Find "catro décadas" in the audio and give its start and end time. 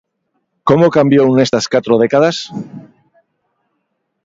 1.73-2.37